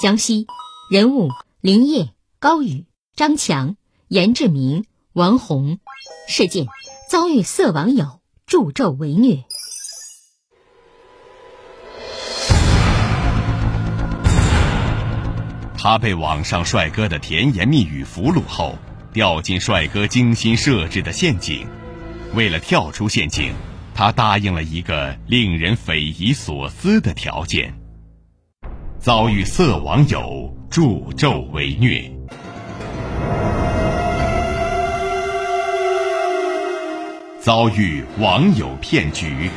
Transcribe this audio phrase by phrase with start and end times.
[0.00, 0.46] 江西，
[0.88, 3.74] 人物林烨、高宇、张强、
[4.06, 4.84] 严志明。
[5.12, 5.80] 王红，
[6.28, 6.68] 事件
[7.10, 9.42] 遭遇色网友助纣为虐。
[15.76, 18.78] 他被网上帅哥的甜言蜜语俘虏后，
[19.12, 21.66] 掉进帅哥精心设置的陷阱。
[22.34, 23.52] 为了跳出陷阱，
[23.94, 27.74] 他答应了一个令人匪夷所思的条件：
[29.08, 32.12] 遭遇色网友助纣为虐。
[37.40, 39.48] 遭遇网友骗局。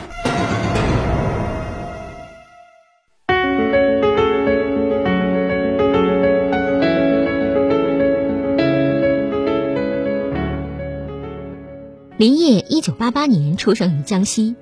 [12.18, 14.56] 林烨一九八八年出生于江西，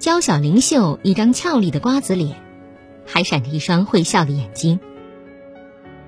[0.00, 2.41] 娇小灵秀，一张俏丽的瓜子脸，
[3.06, 4.80] 还闪着一双会笑的眼睛。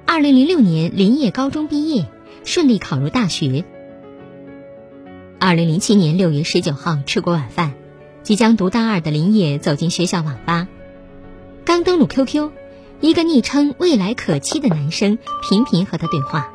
[0.07, 2.07] 二零零六年，林业高中毕业，
[2.45, 3.65] 顺利考入大学。
[5.39, 7.75] 二零零七年六月十九号，吃过晚饭，
[8.23, 10.69] 即将读大二的林业走进学校网吧，
[11.65, 12.51] 刚登录 QQ，
[13.01, 15.19] 一个昵称“未来可期”的男生
[15.49, 16.51] 频频和他对话。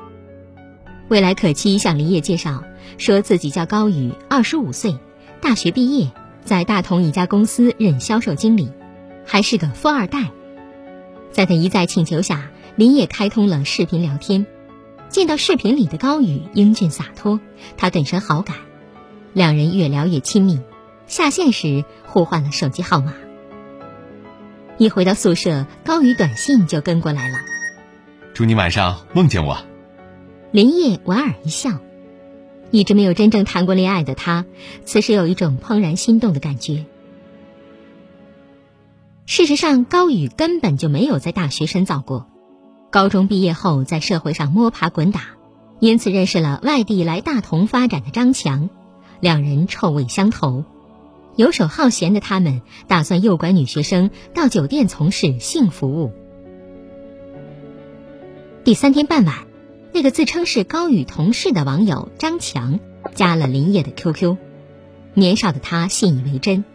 [1.07, 2.63] 未来可期向林业介绍，
[2.97, 4.97] 说自己叫高宇，二十五岁，
[5.41, 6.11] 大学毕业，
[6.43, 8.69] 在大同一家公司任销售经理，
[9.29, 10.31] 还是个富二代。
[11.31, 14.47] 在他一再请求下，林烨开通了视频聊天，
[15.09, 17.39] 见到视频里的高宇英俊洒脱，
[17.77, 18.55] 他顿生好感。
[19.33, 20.59] 两人越聊越亲密，
[21.05, 23.13] 下线时互换了手机号码。
[24.79, 27.37] 一回到宿舍，高宇短信就跟过来了
[28.33, 29.59] ：“祝你晚上梦见我。”
[30.51, 31.77] 林烨莞尔一笑。
[32.71, 34.45] 一直没有真正谈过恋爱的他，
[34.85, 36.85] 此时有一种怦然心动的感觉。
[39.29, 42.25] 事实上，高宇根本就没有在大学深造过，
[42.89, 45.21] 高中毕业后在社会上摸爬滚打，
[45.79, 48.71] 因此认识了外地来大同发展的张强。
[49.19, 50.63] 两人臭味相投，
[51.35, 56.11] 游手好闲的他们打算诱拐女学生到酒店从事性服务。
[58.63, 59.45] 第三天傍晚，
[59.93, 62.79] 那个自称是高宇同事的网友张强
[63.13, 64.37] 加了林业的 QQ。
[65.13, 66.65] 年少的他信以为真，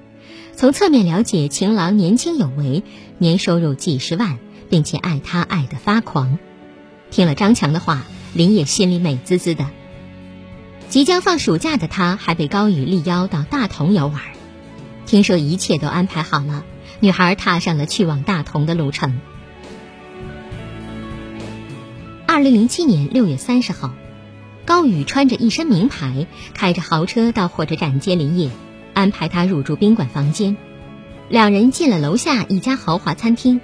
[0.56, 2.84] 从侧面了解情郎年轻有为，
[3.18, 4.38] 年收入几十万，
[4.70, 6.38] 并且爱他爱得发狂。
[7.10, 8.04] 听了张强的话，
[8.34, 9.66] 林野心里美滋滋的。
[10.88, 14.20] 即将放暑假的他，还被高宇力邀到大同游玩。
[15.06, 16.64] 听说一切都安排好了，
[17.00, 19.20] 女孩踏上了去往大同的路程。
[22.26, 23.92] 二零零七年六月三十号，
[24.64, 28.50] 高宇穿着一身名牌，开着豪车到火车站接林野，
[28.94, 30.56] 安排他入住宾馆房间。
[31.28, 33.60] 两人进了楼下一家豪华餐厅，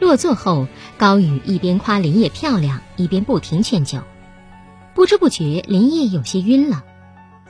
[0.00, 0.66] 落座后，
[0.96, 4.00] 高宇一边夸林烨漂亮，一边不停劝酒。
[4.94, 6.84] 不知不觉，林烨有些晕了。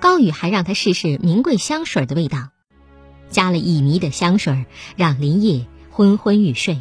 [0.00, 2.48] 高宇还让他试试名贵香水的味道，
[3.30, 6.80] 加了乙醚的香水让林烨昏昏欲睡。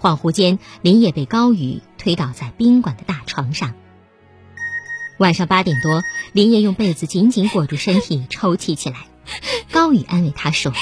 [0.00, 3.74] 恍惚间，林烨被高宇推倒在宾馆的大床上。
[5.18, 6.02] 晚上八点多，
[6.32, 9.06] 林烨用被子紧紧裹住身体，抽泣起来。
[9.74, 10.72] 高宇安慰他说：“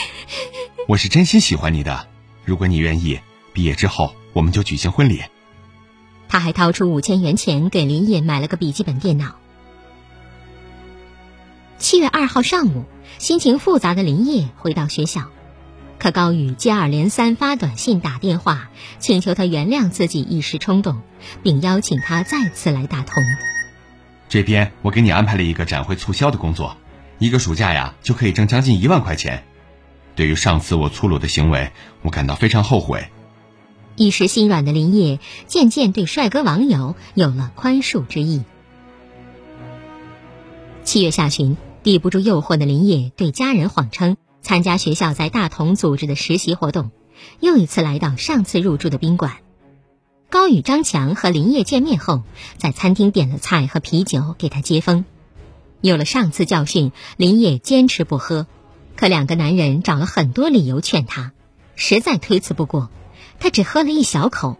[0.87, 2.09] 我是真心喜欢你的，
[2.45, 3.19] 如果你愿意，
[3.55, 5.23] 毕业之后我们就举行婚礼。”
[6.29, 9.37] 他还掏出五千元钱给林烨买了个笔记本电脑。
[11.79, 12.85] 七月二号上午，
[13.17, 15.31] 心情复杂的林业回到学校，
[15.99, 18.69] 可高宇接二连三发短信、打电话，
[18.99, 21.01] 请求他原谅自己一时冲动，
[21.43, 23.15] 并邀请他再次来大同。
[24.29, 26.77] 这边我给你安排了一个展会促销的工作，
[27.23, 29.45] 一个暑假呀就可以挣将近一万块钱。
[30.17, 31.71] 对于上次我粗鲁的行为，
[32.03, 33.13] 我感到非常后悔。
[33.95, 38.43] 一时心软的林业渐渐对帅哥网友有了宽恕之意。
[40.83, 46.91] 七月下旬，抵不住诱惑的林业对家人谎称参加学校在大同组织的实习活动，
[47.39, 49.37] 又一次来到上次入住的宾馆。
[50.29, 52.25] 高宇、张强和林业见面后，
[52.57, 55.05] 在餐厅点了菜和啤酒给他接风。
[55.83, 58.47] 有了上次教训，林烨坚持不喝，
[58.97, 61.33] 可两个男人找了很多理由劝他，
[61.75, 62.89] 实在推辞不过，
[63.41, 64.59] 他只喝了一小口。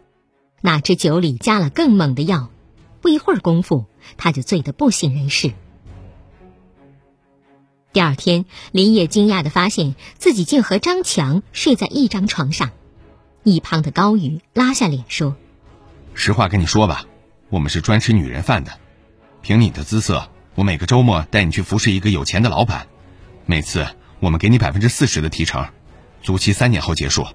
[0.61, 2.51] 哪知酒里加了更猛的药，
[3.01, 3.87] 不一会儿功夫，
[4.17, 5.53] 他就醉得不省人事。
[7.93, 12.71] 第二天，林烨惊讶地发现自己竟和张强睡在一张床上。
[13.45, 15.37] 一旁的高宇拉下脸说。
[16.15, 17.07] 实话跟你说吧，
[17.49, 18.73] 我们是专吃女人饭的。
[19.41, 22.87] 凭你的姿色，我每个周末带你去服侍一个有钱的老板，
[23.47, 23.87] 每次
[24.21, 25.67] 我们给你百分之四十的提成，
[26.23, 27.27] 租期三年后结束。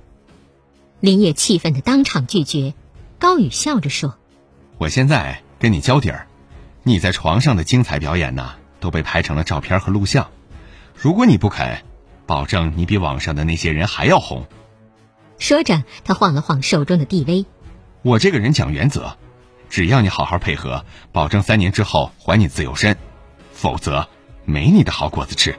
[1.00, 2.74] 林烨气愤的当场拒绝。
[3.20, 4.16] 高宇笑着说
[4.78, 6.28] ：“我现在跟你交底儿，
[6.84, 10.30] 你在床上的精彩表演呢，都被拍成了照片和录像。
[10.96, 11.82] 如果你不肯，
[12.28, 14.46] 保证你比网上的那些人还要红。”
[15.40, 17.46] 说着，他晃了晃手中的 DV。
[18.04, 19.18] 我这个人讲原则，
[19.68, 22.96] 只要你好好配合，保证三年之后还你自由身，
[23.58, 24.08] 否则
[24.46, 25.58] 没你的好果子吃。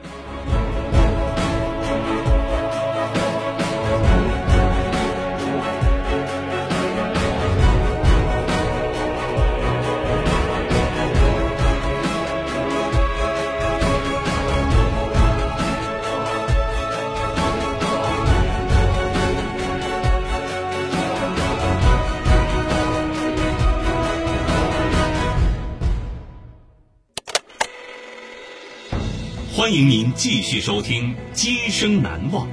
[29.79, 32.45] 迎您继续收听《今生难忘》，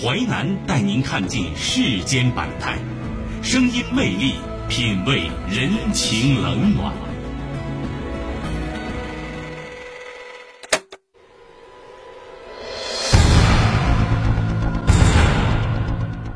[0.00, 2.78] 淮南带您看尽世间百态，
[3.42, 4.34] 声音魅力，
[4.68, 6.94] 品味人情冷暖。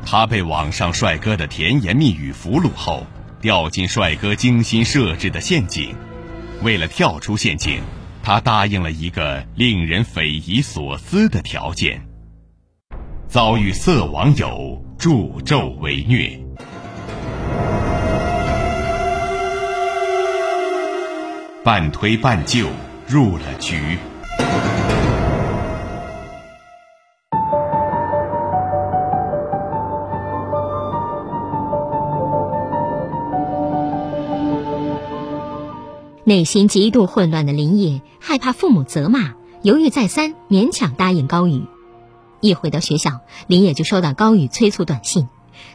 [0.05, 3.07] 他被网上帅哥的甜言蜜语俘虏后，
[3.39, 5.95] 掉进帅哥精心设置的陷阱，
[6.61, 7.79] 为了跳出陷阱。
[8.25, 12.01] 他答应了一个令人匪夷所思的条件，
[13.27, 16.39] 遭遇色网友助纣为虐，
[21.63, 22.67] 半推半就
[23.07, 23.95] 入了局。
[36.27, 41.67] 内心极度混乱的林野害怕父母责骂，犹豫再三，勉强答应高宇。
[42.39, 45.27] 一回到学校，林野就收到高宇催促短信，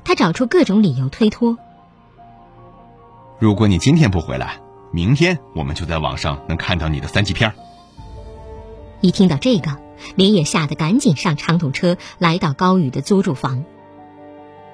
[0.03, 1.57] 他找出各种理由推脱。
[3.39, 4.59] 如果你今天不回来，
[4.91, 7.55] 明天我们就在网上能看到你的三级片。
[9.01, 9.79] 一听到这个，
[10.17, 13.65] 林野吓得赶紧上长途车来到高宇的租住房。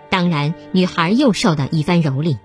[0.09, 2.39] 当然，女孩又受到一番蹂躏，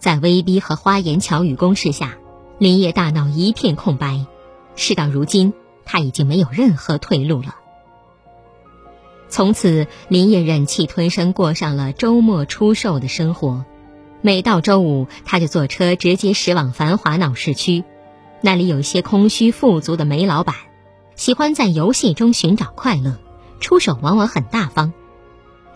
[0.00, 2.16] 在威逼和花言巧语攻势下。
[2.58, 4.26] 林业大脑一片空白，
[4.74, 5.52] 事到如今，
[5.84, 7.54] 他已经没有任何退路了。
[9.28, 13.64] 从此，林业忍气吞声，过上了周末出售的生活。
[14.22, 17.84] 每到周五，他就坐车直接驶往繁华闹市区，
[18.40, 20.56] 那里有一些空虚富足的煤老板，
[21.14, 23.20] 喜欢在游戏中寻找快乐，
[23.60, 24.92] 出手往往很大方。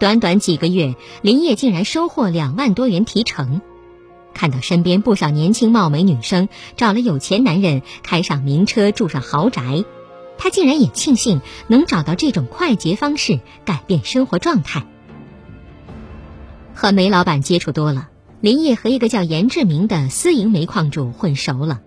[0.00, 3.62] 短短几个月，林业竟然收获两万多元提成。
[4.34, 9.84] 看到身边不少年轻貌美女生找了有钱男人，开上名车，住上豪宅，
[10.38, 14.84] 他竟然也庆幸能找到这种快捷方式改变生活状态。
[16.74, 18.08] 和煤老板接触多了，
[18.40, 21.80] 林业和一个叫严志明的私营煤矿主混熟了。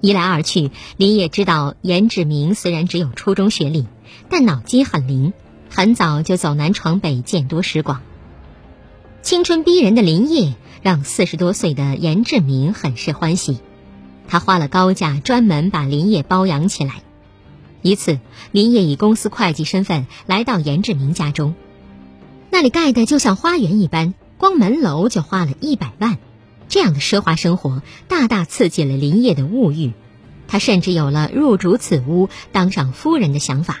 [0.00, 3.86] 一来二去，林业知道严志明虽然只有初中学历，
[4.28, 5.32] 但脑筋很灵，
[5.70, 8.00] 很早就走南闯北，见多识广。
[9.22, 10.54] 青春逼人的林业。
[10.88, 13.58] 让四十多岁的严志明很是欢喜，
[14.26, 17.02] 他花了高价专门把林业包养起来。
[17.82, 18.18] 一次，
[18.52, 21.54] 林业以公司会计身份来到严志明家中，
[22.48, 26.16] 那里盖的就像花园一般，光门楼就花了一百万。
[26.70, 29.92] 这样的奢华生活大大刺激了林业的物欲，
[30.46, 33.80] 他甚至有了入主此屋当上夫人的想法。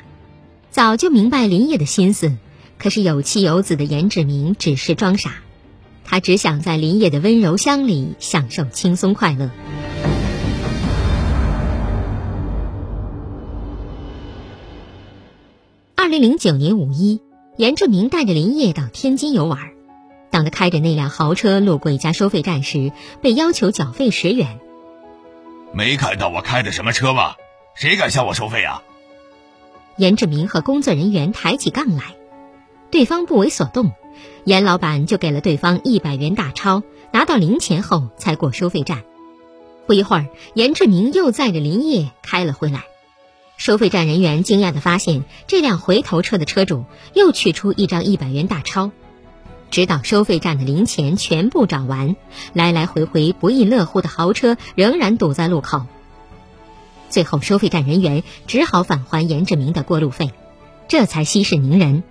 [0.70, 2.36] 早就明白林业的心思，
[2.78, 5.36] 可是有妻有子的严志明只是装傻。
[6.10, 9.50] 他只想在林业的温柔乡里享受轻松快乐。
[15.94, 17.20] 二零零九年五一，
[17.58, 19.58] 严志明带着林业到天津游玩，
[20.30, 24.60] 到当他开着那辆豪车路过一家收费站时，被要求缴费十元。
[25.74, 27.34] 没看到我开的什么车吗？
[27.74, 28.82] 谁敢向我收费啊？
[29.98, 32.14] 严志明和工作人员抬起杠来，
[32.90, 33.92] 对方不为所动，
[34.44, 39.02] 严老板就给了对方一百元大钞，拿到零钱后才过收费站。
[39.86, 42.84] 不一会儿，严志明又载着林业开了回来。
[43.56, 48.90] 收费站人员惊讶地发现，这辆回头车的车主又取出一张一百元大钞，
[49.70, 52.16] 直到收费站的零钱全部找完，
[52.52, 55.82] 来来回回不亦乐乎的豪车仍然堵在路口。
[57.10, 60.30] 最后，收费站人员只好返还严志明的过路费，
[60.86, 62.02] 这才息事宁人。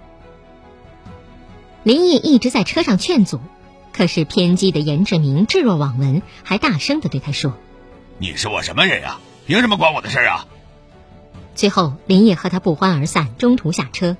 [1.87, 3.39] 林毅一直在车上劝阻，
[3.93, 7.53] 可是偏激的严志明置若罔闻，还大声的对他说
[8.19, 9.19] ：“你是我什么人呀？
[9.45, 10.45] 凭什么管我的事啊？”
[11.55, 14.17] 最后，林业和他不欢而散，中途下车。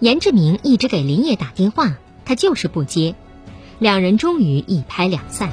[0.00, 3.14] 严志明一直给林业打电话，他就是不接，
[3.78, 5.52] 两人终于一拍两散。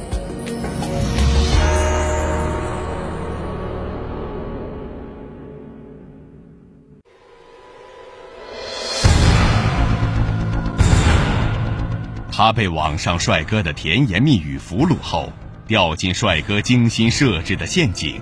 [12.43, 15.31] 他被网上帅哥的甜言蜜语俘虏后，
[15.67, 18.19] 掉进帅哥精心设置的陷阱。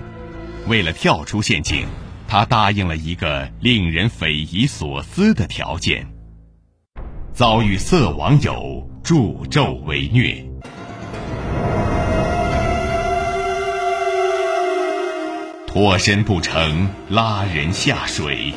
[0.66, 1.86] 为了跳出陷阱，
[2.28, 6.06] 他答应了一个令人匪夷所思的条件：
[7.32, 10.44] 遭遇色网友助纣为虐，
[15.66, 18.52] 脱身不成，拉人下水。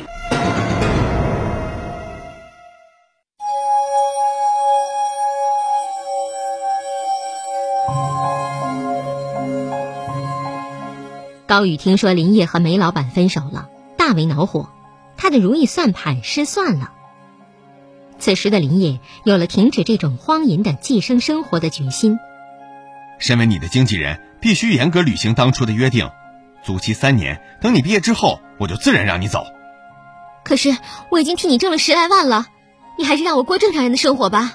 [11.54, 14.70] 高宇听说林业和梅老板分手了，大为恼火，
[15.16, 16.90] 他的如意算盘失算了。
[18.18, 22.18] 此时的林业有了停止这种荒淫的寄生生活的决心。
[23.20, 26.10] 身为你的经纪人，必须严格履行当初的约定，
[26.64, 29.46] 租期三年，等你毕业之后，我就自然让你走。
[30.42, 30.76] 可是
[31.08, 32.48] 我已经替你挣了十来万了，
[32.98, 34.54] 你还是让我过正常人的生活吧。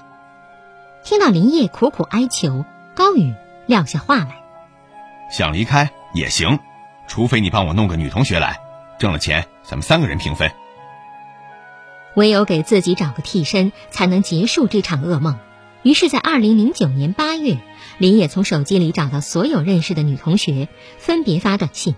[1.06, 3.34] 听到林业苦苦哀求，高宇
[3.68, 4.44] 撂下话来
[5.32, 6.60] ：“想离开也行。”
[7.10, 8.62] 除非你帮我弄个女同学来，
[9.00, 10.50] 挣了钱咱们三个人平分。
[12.16, 15.38] 唯有给自己找个替身，才能结束这场噩梦。
[15.82, 17.58] 于是，在二零零九年八月，
[17.98, 21.96] 林野从手机里找到所有认识的女同学，分别发短信。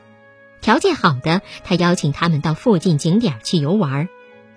[0.61, 4.07] 条件好的，他邀请他们到附近景点去游玩；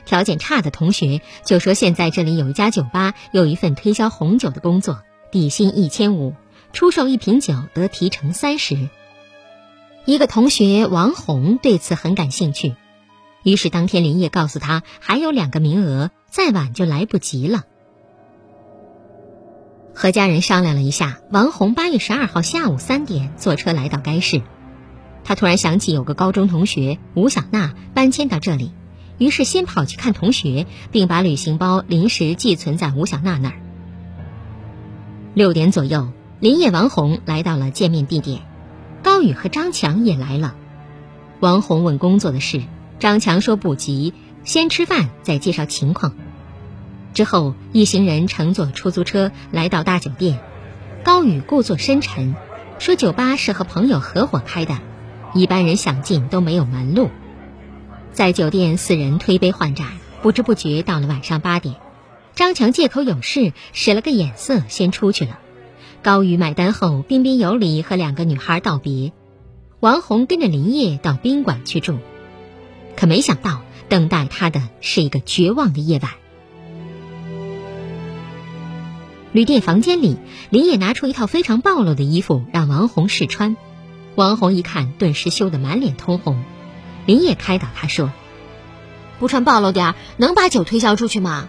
[0.04, 5.00] 条件差的同学，就说现在这里有一家酒吧，有一份推销红酒的工作，
[5.32, 6.34] 底薪一千五，
[6.73, 8.88] 出售一瓶酒得提成三十。
[10.06, 12.75] 一个同学王红对此很感兴趣，
[13.42, 17.62] 于是当天林业告诉他还有两个名额，再晚就来不及了。
[19.94, 24.42] 和家人商量了一下，王红八月十二号下午三点坐车来到该市。
[25.25, 28.73] 他突然想起有个高中同学吴小娜搬迁到这里，
[29.16, 33.56] 于是先跑去看同学，并把旅行包临时寄存在吴小娜那儿。
[35.32, 38.42] 六点左右，林业、王红来到了见面地点。
[39.04, 40.56] 高宇和张强也来了。
[41.38, 42.62] 王红问工作的事，
[42.99, 46.14] 张强说不急，先吃饭再介绍情况。
[47.12, 50.40] 之后，一行人乘坐出租车来到大酒店。
[51.04, 52.34] 高宇故作深沉，
[52.78, 54.78] 说酒吧是和朋友合伙开的，
[55.34, 57.11] 一般人想进都没有门路。
[58.14, 59.87] 在酒店，四人推杯换盏，
[60.23, 61.75] 不知不觉到了晚上八点。
[62.34, 65.38] 张强借口有事，使了个眼色，先出去了。
[66.04, 69.14] 高宇买单后，彬彬有礼和两个女孩道别。
[69.80, 71.96] 王红跟着林业到宾馆去住，
[72.94, 76.12] 可没想到等待他的是一个绝望的夜晚。
[79.32, 80.18] 旅店房间里，
[80.50, 83.56] 林业拿出一套非常暴露的衣服让王红试穿。
[84.14, 86.44] 王红一看，顿时羞得满脸通红。
[87.06, 88.12] 林业开导他说
[89.18, 91.49] ：“不穿暴露点能把酒推销出去吗？”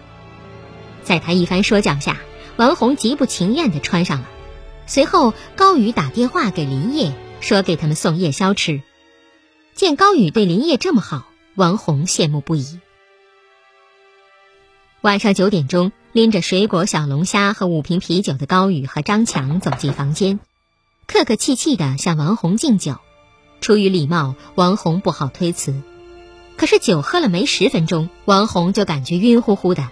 [1.04, 2.16] 在他一番说教下，
[2.56, 4.28] 王红极不情愿地穿上了。
[4.86, 8.82] 随后，高宇打电话给林业，说给他们送夜宵吃。
[9.74, 11.26] 见高宇对林业这么好，
[11.56, 12.78] 王红羡慕不已。
[15.00, 20.38] 晚上九点钟，拎着水果、小龙虾和五瓶啤酒的高宇和张强走进房间，
[21.06, 22.96] 客客气气的向王红敬酒。
[23.60, 25.82] 出于礼貌，王红不好推辞。
[26.56, 29.90] 可是酒喝了没十分钟，王红就感觉晕乎乎的。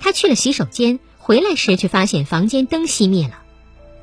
[0.00, 3.43] 她去了洗手间，回来时却发现房间灯熄灭了。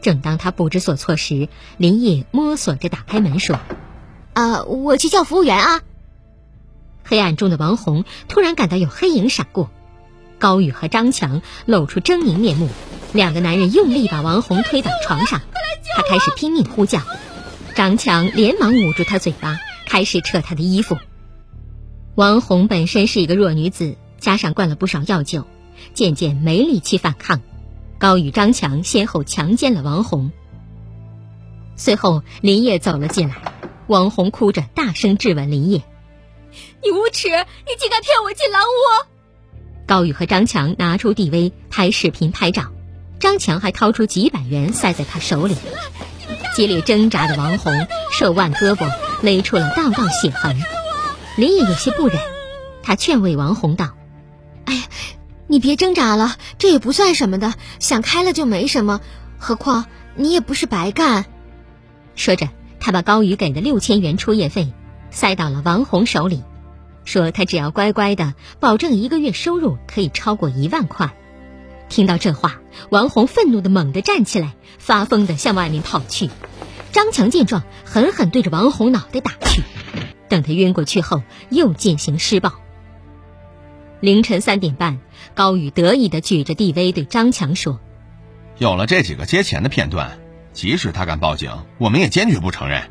[0.02, 3.60] 正当他不知所措时，林烨摸索着打开门说
[4.34, 5.82] ：“啊，我去叫服务员啊。”
[7.04, 9.70] 黑暗中的王红突然感到有黑影闪过，
[10.40, 12.70] 高宇和张强露出狰狞面目，
[13.14, 15.42] 两个男人用力把王红推倒床上，
[15.96, 17.02] 他开始拼命呼叫，
[17.76, 20.98] 张强连忙捂住他嘴巴，开始扯他的衣服。
[22.16, 25.46] 王红本身是一个弱女子，加上灌了不少药酒，
[25.94, 27.42] 渐渐没力气反抗。
[28.02, 30.32] 高宇、张强先后强奸了王红。
[31.76, 33.36] 随后，林业走了进来，
[33.86, 35.84] 王红哭着大声质问林业
[36.82, 37.30] ：“你无耻！
[37.30, 39.08] 你竟敢骗我进狼窝！”
[39.86, 42.72] 高宇和张强拿出 DV 拍视频拍照，
[43.20, 45.56] 张强还掏出几百元塞在他手里。
[46.56, 47.72] 激烈挣扎的王红
[48.12, 48.92] 手腕、胳膊
[49.22, 50.60] 勒出了道道血痕。
[51.38, 52.18] 林业有些不忍，
[52.82, 53.92] 他劝慰王红道
[54.66, 54.82] ：“哎呀，
[55.52, 59.02] 你别挣扎了，这也不算什么的，想开了就没什么。
[59.38, 61.26] 何况你也不是白干。”
[62.16, 62.48] 说着，
[62.80, 64.72] 他把高宇给的六千元出业费
[65.10, 66.42] 塞到了王红手里，
[67.04, 71.14] 说他只要乖乖的，保证一个月收入可以超过一万块。
[71.90, 76.30] 听到这话，王红愤怒的猛地站起来，发疯的向外面跑去。
[76.94, 79.64] 张强见状，狠狠对着王红脑袋打去。
[80.30, 82.54] 等他晕过去后，又进行施暴。
[84.02, 85.00] 凌晨三点半，
[85.36, 87.80] 高宇得意的举着 DV 对张强说
[88.58, 90.20] ：“有了这几个接钱的片段，
[90.54, 92.82] 即使他敢报警，我们也坚决不承认。”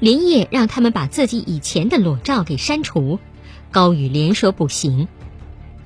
[0.00, 3.20] 林烨让他们把自己以前的裸照给删除，
[3.70, 5.06] 高宇连说不行。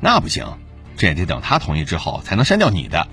[0.00, 0.46] 那不行，
[0.96, 3.06] 这也得等他同意之后才能删掉你的。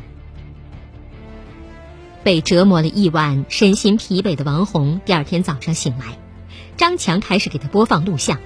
[2.24, 6.18] 被折磨了一晚、身心疲惫的王红，第二天早上醒来。
[6.78, 8.40] 张强开始给他播放录像。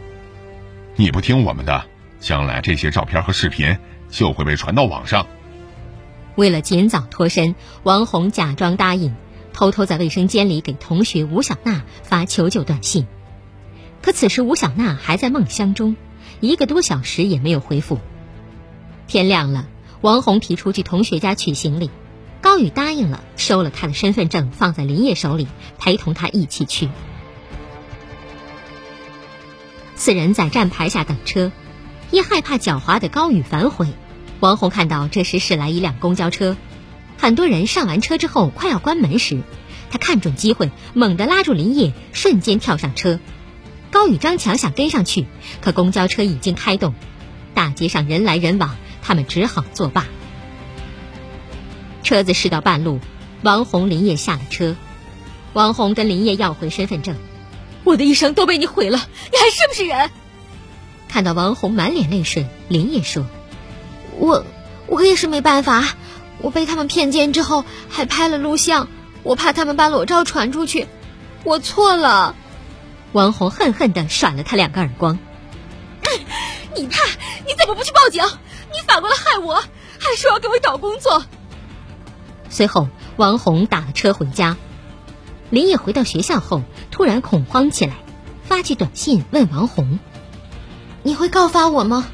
[0.95, 1.85] 你不听我们的，
[2.25, 3.77] 将来这些照片和视频
[4.09, 5.27] 就会被传到网上。
[6.33, 9.13] 为了尽早脱身，王红假装答应，
[9.53, 13.05] 偷偷在卫生间里给同学吴小娜发求救短信。
[14.01, 15.95] 可此时吴小娜还在梦乡中，
[16.39, 17.99] 一个多小时也没有回复。
[19.05, 19.67] 天亮了，
[20.01, 21.91] 王红提出去同学家取行李，
[22.41, 26.89] 高宇答应了，收了他的身份证放在林烨手里，陪同他一起去。
[29.93, 31.51] 四人在站牌下等车，
[32.15, 33.89] 因害怕狡猾的高宇反悔，
[34.39, 36.55] 王红看到这时驶来一辆公交车，
[37.17, 39.41] 很多人上完车之后快要关门时，
[39.91, 43.19] 他看准机会，猛地拉住林烨，瞬间跳上车。
[43.91, 45.25] 高宇、张强想跟上去，
[45.59, 46.93] 可公交车已经开动，
[47.53, 50.05] 大街上人来人往，他们只好作罢。
[52.01, 53.01] 车子驶到半路，
[53.41, 54.77] 王红、林烨下了车，
[55.51, 57.17] 王红跟林烨要回身份证。
[57.83, 60.09] 我的一生都被你毁了，你还是不是人？
[61.15, 63.25] 看到王红满脸泪水，林也说
[64.19, 64.43] ：“我
[64.85, 65.95] 我也是没办法，
[66.41, 68.89] 我被他们骗奸之后还拍了录像，
[69.23, 70.87] 我怕他们把裸照传出去，
[71.45, 72.35] 我错了。”
[73.13, 75.17] 王红恨恨的甩了他两个耳光
[76.75, 77.05] ：“你怕？
[77.47, 78.21] 你怎么不去报警？
[78.73, 79.63] 你反过来害我，
[79.97, 81.23] 还说要给我找工作。”
[82.51, 84.57] 随后，王红打了车回家。
[85.49, 87.93] 林野回到学校后，突然恐慌起来，
[88.43, 89.97] 发起短信问王红
[91.05, 92.07] ：“你会告发我吗？”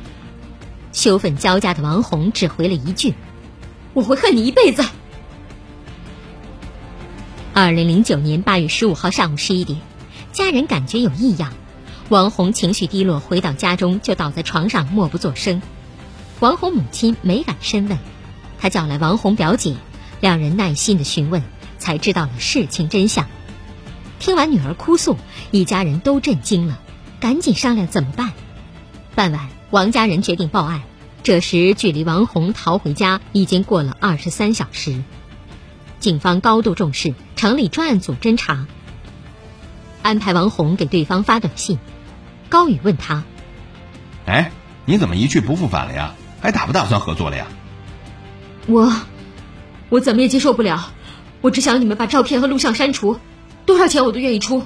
[0.92, 3.16] 羞愤交加的王红只回了一句
[3.96, 4.84] ：“我会恨你一辈子。”
[7.56, 9.80] 二零零九年八月十五号上午十一点，
[10.34, 11.54] 家人感觉有异样，
[12.10, 15.62] 王红情绪低落，回到家中就倒在床上默不作声。
[16.42, 17.98] 王红母亲没敢深问，
[18.60, 19.78] 她叫来王红表姐，
[20.20, 21.42] 两人耐心的询问。
[21.80, 23.26] 才知道了事情真相。
[24.20, 25.18] 听完女儿哭诉，
[25.50, 26.80] 一家人都震惊了，
[27.20, 28.34] 赶紧商量怎么办。
[29.14, 30.84] 傍晚，王家人决定报案。
[31.22, 35.04] 这时，距离王红逃回家已经过了二十三小时。
[36.00, 38.66] 警方高度重视，成立专案组侦查，
[40.02, 41.78] 安排王红给对方发短信。
[42.50, 43.24] 高宇问他
[44.26, 44.52] ：“哎，
[44.86, 46.16] 你怎么一去不复返了呀？
[46.42, 47.48] 还打不打算合作了呀？”
[48.66, 48.92] 我，
[49.90, 50.92] 我怎么也接受不了。
[51.42, 53.20] 我只想你们把照片和录像删除，
[53.66, 54.64] 多少钱我都愿意出。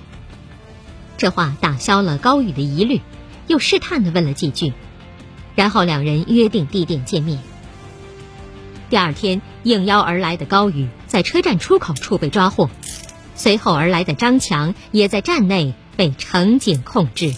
[1.18, 3.02] 这话打消了高宇的疑虑，
[3.48, 4.74] 又试探的问了几句，
[5.56, 7.40] 然后两人约定地点见面。
[8.90, 12.70] 第二天，应邀而来的高宇在车站出口处被抓获，
[13.36, 17.34] 随后而来的张强也在站内被乘警控制。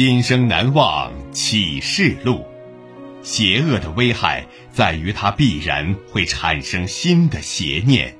[0.00, 2.46] 今生难忘启示录，
[3.20, 8.16] 邪恶的危害在于它必然会产生新的邪念。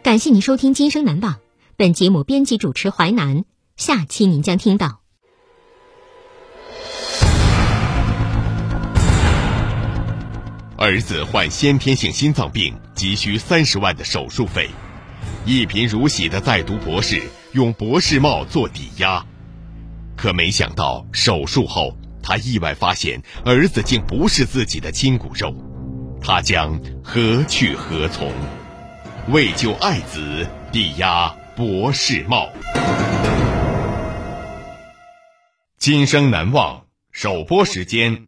[0.00, 1.32] 感谢您收听《今生难忘》，
[1.76, 3.44] 本节目编辑主持淮南，
[3.76, 5.00] 下期您将听到。
[10.80, 14.70] 儿子患先天性心脏病，急需三十万的手术费。
[15.44, 19.24] 一贫如洗的在读博士，用博士帽做抵押，
[20.16, 25.52] 可没想到手术后，他意外发现儿子竟不是自己的亲骨肉，
[26.22, 28.32] 他将何去何从？
[29.30, 32.48] 为救爱子，抵押博士帽。
[35.76, 36.84] 今生难忘。
[37.10, 38.27] 首播时间：